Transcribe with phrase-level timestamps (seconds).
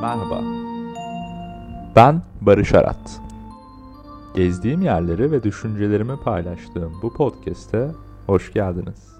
[0.00, 0.40] Merhaba.
[1.96, 3.20] Ben Barış Arat.
[4.34, 7.90] Gezdiğim yerleri ve düşüncelerimi paylaştığım bu podcast'e
[8.26, 9.16] hoş geldiniz.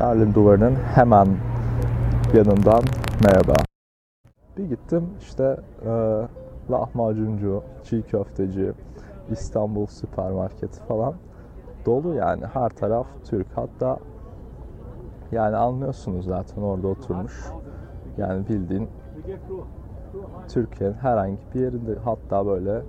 [0.00, 1.28] Berlin duvarının hemen
[2.34, 2.82] yanından
[3.24, 3.54] merhaba.
[4.58, 6.22] Bir gittim işte e,
[6.70, 8.72] lahmacuncu, çiğ köfteci,
[9.30, 11.14] İstanbul süpermarketi falan
[11.86, 13.46] dolu yani her taraf Türk.
[13.54, 13.98] Hatta
[15.32, 17.32] yani anlıyorsunuz zaten orada oturmuş.
[18.18, 18.88] Yani bildiğin
[20.48, 22.82] Türkiye'nin herhangi bir yerinde hatta böyle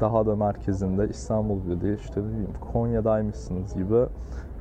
[0.00, 4.06] daha da merkezinde İstanbul bile değil işte ne bileyim Konya'daymışsınız gibi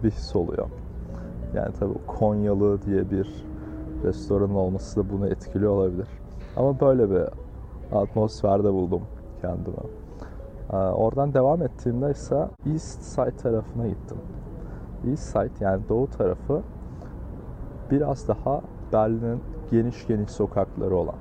[0.03, 0.67] bir his oluyor.
[1.55, 3.45] Yani tabii Konyalı diye bir
[4.03, 6.07] restoran olması da bunu etkiliyor olabilir.
[6.55, 7.23] Ama böyle bir
[7.91, 9.01] atmosferde buldum
[9.41, 9.75] kendimi.
[10.73, 14.17] Ee, oradan devam ettiğimde ise East Side tarafına gittim.
[15.07, 16.61] East Side yani doğu tarafı
[17.91, 18.61] biraz daha
[18.93, 21.15] Berlin'in geniş geniş sokakları olan,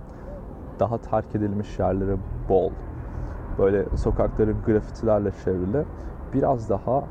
[0.80, 2.16] daha terk edilmiş yerleri
[2.48, 2.70] bol,
[3.58, 5.84] böyle sokakların grafitilerle çevrili,
[6.34, 7.04] biraz daha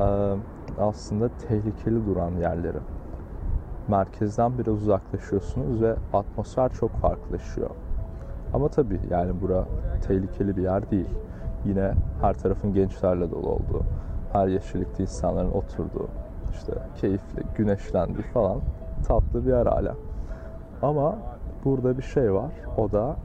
[0.00, 0.36] e,
[0.78, 2.78] aslında tehlikeli duran yerleri.
[3.88, 7.70] Merkezden biraz uzaklaşıyorsunuz ve atmosfer çok farklılaşıyor.
[8.54, 9.64] Ama tabii yani bura
[10.08, 11.08] tehlikeli bir yer değil.
[11.64, 13.82] Yine her tarafın gençlerle dolu olduğu,
[14.32, 16.08] her yeşillikte insanların oturduğu,
[16.52, 18.60] işte keyifli, güneşlendiği falan
[19.08, 19.94] tatlı bir yer hala.
[20.82, 21.18] Ama
[21.64, 22.50] burada bir şey var.
[22.78, 23.16] O da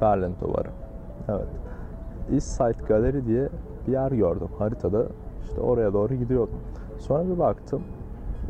[0.00, 0.68] Berlin duvarı.
[1.28, 1.48] Evet.
[2.32, 3.48] East Side Gallery diye
[3.86, 5.06] bir yer gördüm haritada.
[5.44, 6.60] İşte oraya doğru gidiyordum.
[6.98, 7.82] Sonra bir baktım.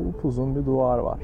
[0.09, 1.19] Upuzun bir duvar var.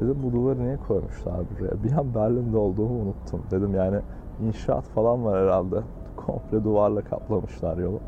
[0.00, 1.84] Dedim bu duvarı niye koymuşlar buraya?
[1.84, 3.42] Bir an Berlin'de olduğumu unuttum.
[3.50, 4.00] Dedim yani
[4.46, 5.76] inşaat falan var herhalde.
[6.16, 8.00] Komple duvarla kaplamışlar yolu.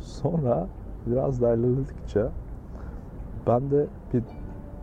[0.00, 0.66] Sonra
[1.06, 1.56] biraz da
[3.46, 4.22] ben de bir,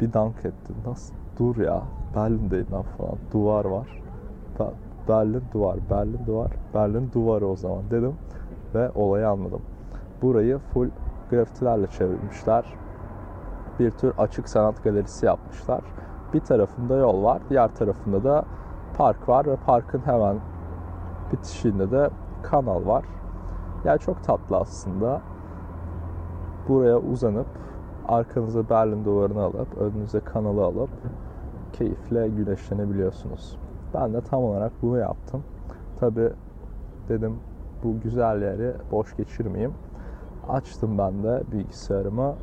[0.02, 0.76] bir dank ettim.
[0.86, 1.23] Nasıl?
[1.40, 1.82] Dur ya.
[2.16, 3.18] Berlin'deyim ben falan.
[3.34, 3.88] Duvar var.
[5.08, 8.16] Berlin duvar, Berlin duvar, Berlin duvarı o zaman dedim
[8.76, 9.62] ve olayı anladım.
[10.22, 10.90] Burayı full
[11.30, 12.66] grafitilerle çevirmişler.
[13.80, 15.82] Bir tür açık sanat galerisi yapmışlar.
[16.34, 18.46] Bir tarafında yol var, diğer tarafında da
[18.98, 20.38] park var ve parkın hemen
[21.32, 22.10] bitişinde de
[22.44, 23.06] kanal var.
[23.86, 25.22] Yani çok tatlı aslında.
[26.68, 27.48] Buraya uzanıp
[28.08, 30.90] arkanıza Berlin duvarını alıp önünüze kanalı alıp
[31.74, 33.58] keyifle güneşlenebiliyorsunuz.
[33.94, 35.44] Ben de tam olarak bunu yaptım.
[36.00, 36.30] Tabi
[37.10, 37.40] dedim
[37.84, 39.74] bu güzel yeri boş geçirmeyeyim.
[40.50, 42.36] Açtım ben de bilgisayarımı.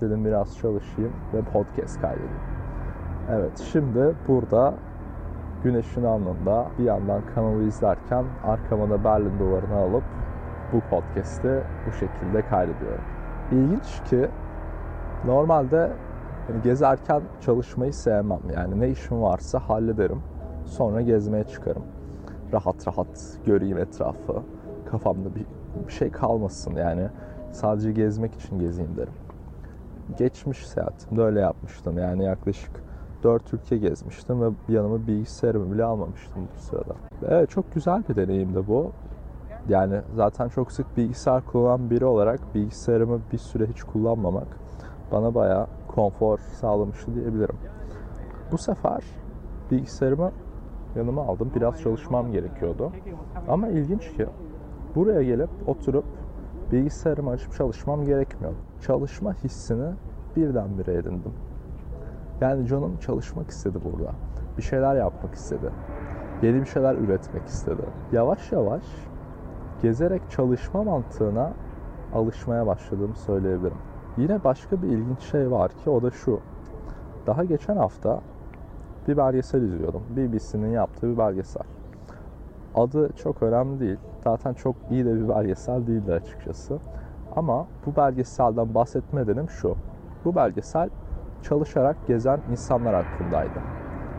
[0.00, 2.36] Dedim biraz çalışayım ve podcast kaydedeyim.
[3.30, 4.74] Evet şimdi burada
[5.64, 10.04] güneşin alnında bir yandan kanalı izlerken arkama da Berlin duvarını alıp
[10.72, 13.04] bu podcast'i bu şekilde kaydediyorum.
[13.52, 14.28] İlginç ki
[15.26, 15.90] normalde
[16.48, 18.40] yani gezerken çalışmayı sevmem.
[18.56, 20.22] Yani ne işim varsa hallederim.
[20.66, 21.82] Sonra gezmeye çıkarım.
[22.52, 24.42] Rahat rahat göreyim etrafı.
[24.90, 25.46] Kafamda bir,
[25.86, 27.08] bir şey kalmasın yani.
[27.52, 29.12] Sadece gezmek için gezeyim derim.
[30.18, 31.98] Geçmiş seyahatimde öyle yapmıştım.
[31.98, 32.70] Yani yaklaşık
[33.22, 36.94] 4 ülke gezmiştim ve yanıma bilgisayarımı bile almamıştım bu sırada.
[37.28, 38.90] Evet çok güzel bir deneyimdi bu.
[39.68, 44.63] Yani zaten çok sık bilgisayar kullanan biri olarak bilgisayarımı bir süre hiç kullanmamak
[45.14, 47.56] bana bayağı konfor sağlamıştı diyebilirim.
[48.52, 49.04] Bu sefer
[49.70, 50.32] bilgisayarımı
[50.96, 51.50] yanıma aldım.
[51.54, 52.92] Biraz çalışmam gerekiyordu.
[53.48, 54.26] Ama ilginç ki
[54.94, 56.04] buraya gelip oturup
[56.72, 58.52] bilgisayarımı açıp çalışmam gerekmiyor.
[58.80, 59.92] Çalışma hissini
[60.36, 61.32] birdenbire edindim.
[62.40, 64.10] Yani canım çalışmak istedi burada.
[64.58, 65.70] Bir şeyler yapmak istedi.
[66.42, 67.82] Yeni bir şeyler üretmek istedi.
[68.12, 68.84] Yavaş yavaş
[69.82, 71.52] gezerek çalışma mantığına
[72.14, 73.93] alışmaya başladığımı söyleyebilirim.
[74.16, 76.40] Yine başka bir ilginç şey var ki o da şu.
[77.26, 78.20] Daha geçen hafta
[79.08, 80.02] bir belgesel izliyordum.
[80.16, 81.62] BBC'nin yaptığı bir belgesel.
[82.74, 83.98] Adı çok önemli değil.
[84.24, 86.78] Zaten çok iyi de bir belgesel değildi açıkçası.
[87.36, 89.74] Ama bu belgeselden bahsetme nedenim şu.
[90.24, 90.90] Bu belgesel
[91.42, 93.60] çalışarak gezen insanlar hakkındaydı.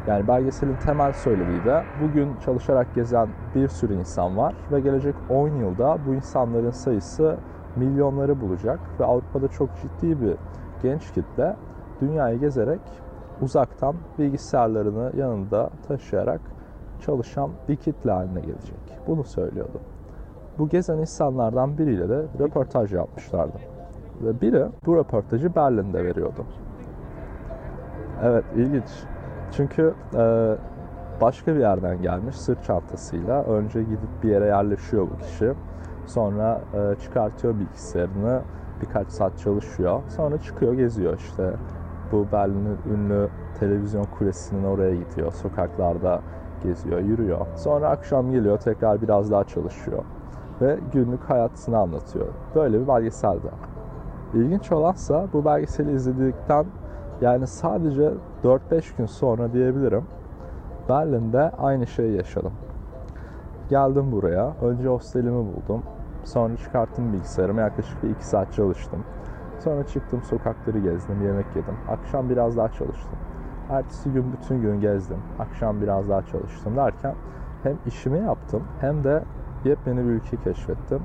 [0.07, 5.49] Yani belgeselin temel söylediği de bugün çalışarak gezen bir sürü insan var ve gelecek 10
[5.49, 7.37] yılda bu insanların sayısı
[7.75, 10.35] milyonları bulacak ve Avrupa'da çok ciddi bir
[10.83, 11.55] genç kitle
[12.01, 12.81] dünyayı gezerek
[13.41, 16.41] uzaktan bilgisayarlarını yanında taşıyarak
[17.05, 18.77] çalışan bir kitle haline gelecek.
[19.07, 19.79] Bunu söylüyordu.
[20.59, 23.57] Bu gezen insanlardan biriyle de röportaj yapmışlardı.
[24.21, 26.45] Ve biri bu röportajı Berlin'de veriyordu.
[28.23, 28.89] Evet ilginç.
[29.51, 30.55] Çünkü e,
[31.21, 33.43] başka bir yerden gelmiş sırt çantasıyla.
[33.43, 35.53] Önce gidip bir yere yerleşiyor bu kişi.
[36.07, 38.41] Sonra e, çıkartıyor bilgisayarını.
[38.81, 40.01] Birkaç saat çalışıyor.
[40.09, 41.51] Sonra çıkıyor geziyor işte
[42.11, 43.29] bu Berlin'in ünlü
[43.59, 45.31] televizyon kulesinin oraya gidiyor.
[45.31, 46.21] Sokaklarda
[46.63, 47.47] geziyor, yürüyor.
[47.55, 50.03] Sonra akşam geliyor tekrar biraz daha çalışıyor.
[50.61, 52.27] Ve günlük hayatını anlatıyor.
[52.55, 53.47] Böyle bir belgeselde.
[54.33, 56.65] İlginç olansa bu belgeseli izledikten
[57.21, 58.11] yani sadece
[58.43, 60.03] 4-5 gün sonra diyebilirim
[60.89, 62.53] Berlin'de aynı şeyi yaşadım.
[63.69, 64.53] Geldim buraya.
[64.61, 65.83] Önce hostelimi buldum.
[66.25, 67.61] Sonra çıkarttım bilgisayarımı.
[67.61, 69.03] Yaklaşık bir 2 saat çalıştım.
[69.59, 71.75] Sonra çıktım sokakları gezdim, yemek yedim.
[71.89, 73.19] Akşam biraz daha çalıştım.
[73.69, 75.17] Ertesi gün bütün gün gezdim.
[75.39, 77.15] Akşam biraz daha çalıştım derken
[77.63, 79.23] hem işimi yaptım hem de
[79.65, 80.99] yepyeni bir ülke keşfettim.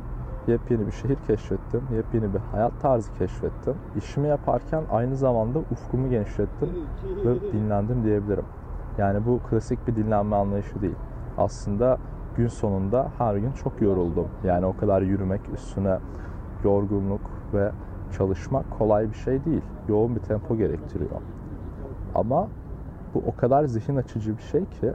[0.46, 1.82] Yepyeni bir şehir keşfettim.
[1.94, 3.74] Yepyeni bir hayat tarzı keşfettim.
[3.96, 6.68] İşimi yaparken aynı zamanda ufkumu genişlettim
[7.24, 8.44] ve dinlendim diyebilirim.
[8.98, 10.96] Yani bu klasik bir dinlenme anlayışı değil.
[11.38, 11.98] Aslında
[12.36, 14.28] gün sonunda her gün çok yoruldum.
[14.44, 15.98] Yani o kadar yürümek üstüne
[16.64, 17.70] yorgunluk ve
[18.16, 19.62] çalışmak kolay bir şey değil.
[19.88, 21.20] Yoğun bir tempo gerektiriyor.
[22.14, 22.48] Ama
[23.14, 24.92] bu o kadar zihin açıcı bir şey ki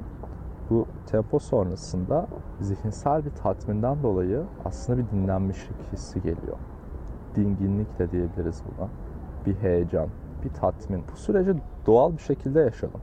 [0.70, 2.28] bu tempo sonrasında
[2.62, 6.58] zihinsel bir tatminden dolayı aslında bir dinlenmişlik hissi geliyor.
[7.36, 8.90] Dinginlik de diyebiliriz buna.
[9.46, 10.08] Bir heyecan,
[10.44, 11.04] bir tatmin.
[11.14, 11.54] Bu süreci
[11.86, 13.02] doğal bir şekilde yaşadım.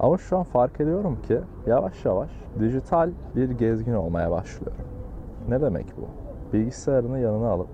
[0.00, 2.30] Ama şu an fark ediyorum ki yavaş yavaş
[2.60, 4.84] dijital bir gezgin olmaya başlıyorum.
[5.48, 6.06] Ne demek bu?
[6.52, 7.68] Bilgisayarını yanına alıp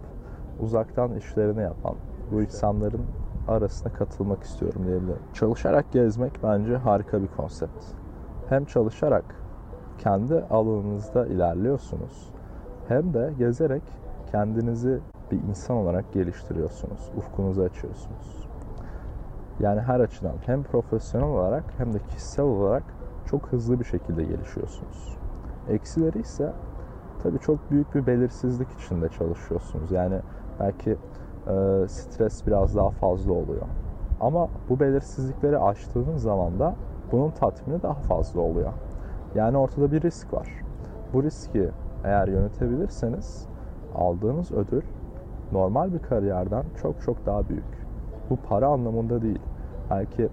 [0.61, 1.95] uzaktan işlerini yapan
[2.33, 3.05] bu insanların
[3.49, 5.23] arasına katılmak istiyorum diyebilirim.
[5.35, 7.85] Çalışarak gezmek bence harika bir konsept.
[8.49, 9.25] Hem çalışarak
[9.99, 12.31] kendi alanınızda ilerliyorsunuz
[12.89, 13.83] hem de gezerek
[14.31, 15.01] kendinizi
[15.31, 17.11] bir insan olarak geliştiriyorsunuz.
[17.17, 18.50] Ufkunuzu açıyorsunuz.
[19.61, 22.83] Yani her açıdan hem profesyonel olarak hem de kişisel olarak
[23.27, 25.19] çok hızlı bir şekilde gelişiyorsunuz.
[25.69, 26.53] Eksileri ise
[27.23, 29.91] tabii çok büyük bir belirsizlik içinde çalışıyorsunuz.
[29.91, 30.21] Yani
[30.61, 33.67] belki e, stres biraz daha fazla oluyor.
[34.21, 36.75] Ama bu belirsizlikleri aştığınız zaman da
[37.13, 38.73] bunun tatmini daha fazla oluyor.
[39.35, 40.49] Yani ortada bir risk var.
[41.13, 41.69] Bu riski
[42.05, 43.47] eğer yönetebilirseniz
[43.95, 44.83] aldığınız ödül
[45.53, 47.90] normal bir kariyerden çok çok daha büyük.
[48.31, 49.39] Bu para anlamında değil.
[49.91, 50.29] Belki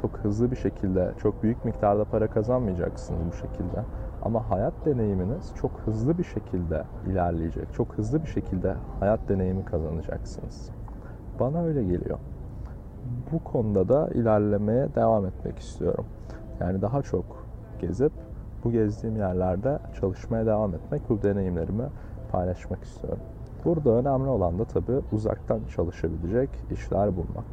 [0.00, 3.84] çok hızlı bir şekilde, çok büyük miktarda para kazanmayacaksınız bu şekilde.
[4.22, 7.74] Ama hayat deneyiminiz çok hızlı bir şekilde ilerleyecek.
[7.74, 10.70] Çok hızlı bir şekilde hayat deneyimi kazanacaksınız.
[11.40, 12.18] Bana öyle geliyor.
[13.32, 16.06] Bu konuda da ilerlemeye devam etmek istiyorum.
[16.60, 17.24] Yani daha çok
[17.80, 18.12] gezip
[18.64, 21.84] bu gezdiğim yerlerde çalışmaya devam etmek, bu deneyimlerimi
[22.32, 23.22] paylaşmak istiyorum.
[23.64, 27.44] Burada önemli olan da tabii uzaktan çalışabilecek işler bulmak.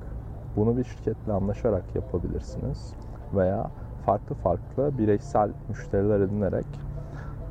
[0.56, 2.94] Bunu bir şirketle anlaşarak yapabilirsiniz
[3.36, 3.72] veya
[4.06, 6.66] farklı farklı bireysel müşteriler edinerek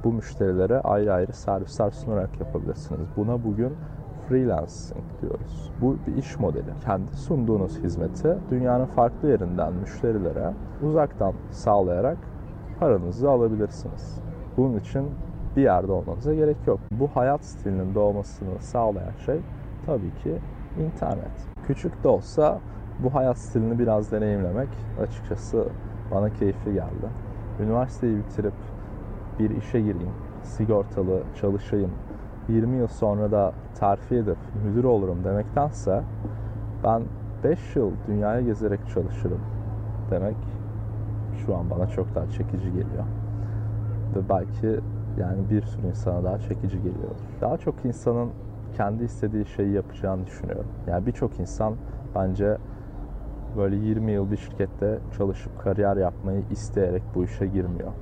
[0.05, 3.09] bu müşterilere ayrı ayrı servisler sunarak yapabilirsiniz.
[3.17, 3.73] Buna bugün
[4.29, 5.71] freelancing diyoruz.
[5.81, 6.71] Bu bir iş modeli.
[6.85, 10.53] Kendi sunduğunuz hizmeti dünyanın farklı yerinden müşterilere
[10.83, 12.19] uzaktan sağlayarak
[12.81, 14.19] paranızı alabilirsiniz.
[14.57, 15.05] Bunun için
[15.57, 16.81] bir yerde olmanıza gerek yok.
[16.91, 19.41] Bu hayat stilinin doğmasını sağlayan şey
[19.87, 20.39] tabii ki
[20.79, 21.49] internet.
[21.67, 22.59] Küçük de olsa
[22.99, 24.69] bu hayat stilini biraz deneyimlemek
[25.01, 25.67] açıkçası
[26.11, 27.09] bana keyifli geldi.
[27.61, 28.55] Üniversiteyi bitirip
[29.39, 30.13] bir işe gireyim,
[30.43, 31.91] sigortalı çalışayım,
[32.49, 36.03] 20 yıl sonra da terfi edip müdür olurum demektense
[36.85, 37.03] ben
[37.45, 39.41] 5 yıl dünyaya gezerek çalışırım
[40.11, 40.37] demek
[41.47, 43.05] şu an bana çok daha çekici geliyor.
[44.17, 44.81] Ve belki
[45.21, 47.15] yani bir sürü insana daha çekici geliyor.
[47.41, 48.31] Daha çok insanın
[48.77, 50.67] kendi istediği şeyi yapacağını düşünüyorum.
[50.87, 51.75] Yani birçok insan
[52.15, 52.57] bence
[53.57, 57.93] böyle 20 yıl bir şirkette çalışıp kariyer yapmayı isteyerek bu işe girmiyor.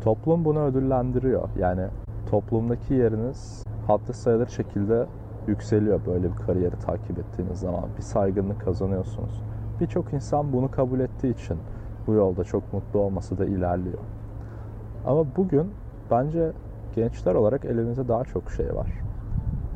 [0.00, 1.48] Toplum bunu ödüllendiriyor.
[1.58, 1.86] Yani
[2.30, 5.06] toplumdaki yeriniz hatta sayılır şekilde
[5.46, 7.84] yükseliyor böyle bir kariyeri takip ettiğiniz zaman.
[7.96, 9.42] Bir saygınlık kazanıyorsunuz.
[9.80, 11.56] Birçok insan bunu kabul ettiği için
[12.06, 13.98] bu yolda çok mutlu olması da ilerliyor.
[15.06, 15.70] Ama bugün
[16.12, 16.52] bence
[16.94, 18.86] gençler olarak elimizde daha çok şey var.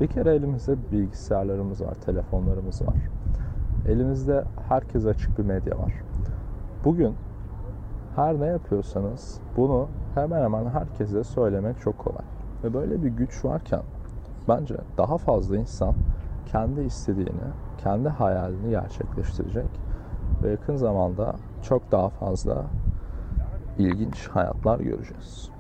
[0.00, 2.96] Bir kere elimizde bilgisayarlarımız var, telefonlarımız var.
[3.88, 5.92] Elimizde herkese açık bir medya var.
[6.84, 7.14] Bugün
[8.16, 12.24] her ne yapıyorsanız bunu hemen hemen herkese söylemek çok kolay.
[12.64, 13.82] Ve böyle bir güç varken
[14.48, 15.94] bence daha fazla insan
[16.46, 17.46] kendi istediğini,
[17.78, 19.80] kendi hayalini gerçekleştirecek
[20.42, 22.64] ve yakın zamanda çok daha fazla
[23.78, 25.55] ilginç hayatlar göreceğiz.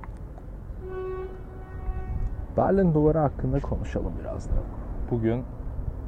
[2.56, 4.54] Berlin Duvarı hakkında konuşalım biraz da.
[5.10, 5.44] Bugün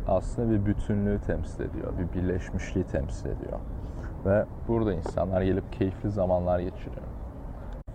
[0.08, 3.58] aslında bir bütünlüğü temsil ediyor, bir birleşmişliği temsil ediyor.
[4.26, 7.06] Ve burada insanlar gelip keyifli zamanlar geçiriyor.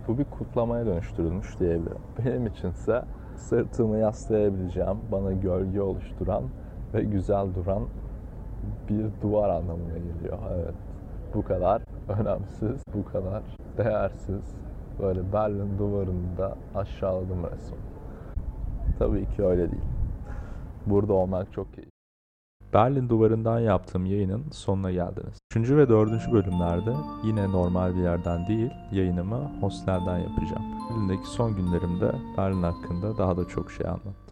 [0.07, 2.01] Bu bir kutlamaya dönüştürülmüş diyebilirim.
[2.25, 3.03] Benim içinse
[3.35, 6.43] sırtımı yaslayabileceğim, bana gölge oluşturan
[6.93, 7.83] ve güzel duran
[8.89, 10.37] bir duvar anlamına geliyor.
[10.55, 10.75] Evet.
[11.33, 11.81] bu kadar
[12.19, 13.43] önemsiz, bu kadar
[13.77, 14.55] değersiz.
[15.01, 18.02] Böyle Berlin duvarında aşağıladım resmen.
[18.99, 19.83] Tabii ki öyle değil.
[20.85, 21.93] Burada olmak çok keyifli.
[22.73, 25.37] Berlin duvarından yaptığım yayının sonuna geldiniz.
[25.51, 30.63] Üçüncü ve dördüncü bölümlerde yine normal bir yerden değil, yayınımı hostelden yapacağım.
[30.89, 34.22] Berlin'deki son günlerimde Berlin hakkında daha da çok şey anlattım.